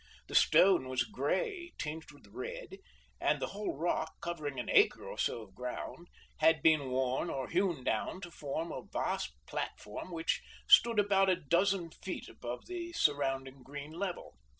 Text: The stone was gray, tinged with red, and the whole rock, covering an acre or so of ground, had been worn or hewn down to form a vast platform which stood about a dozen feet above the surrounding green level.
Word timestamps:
The 0.25 0.33
stone 0.33 0.87
was 0.89 1.03
gray, 1.03 1.73
tinged 1.77 2.09
with 2.11 2.25
red, 2.31 2.79
and 3.19 3.39
the 3.39 3.49
whole 3.49 3.77
rock, 3.77 4.15
covering 4.19 4.59
an 4.59 4.67
acre 4.71 5.07
or 5.07 5.15
so 5.19 5.43
of 5.43 5.53
ground, 5.53 6.07
had 6.39 6.63
been 6.63 6.89
worn 6.89 7.29
or 7.29 7.49
hewn 7.49 7.83
down 7.83 8.19
to 8.21 8.31
form 8.31 8.71
a 8.71 8.81
vast 8.81 9.31
platform 9.45 10.09
which 10.09 10.41
stood 10.67 10.97
about 10.97 11.29
a 11.29 11.35
dozen 11.35 11.91
feet 11.91 12.27
above 12.27 12.65
the 12.65 12.93
surrounding 12.93 13.61
green 13.61 13.91
level. 13.93 14.33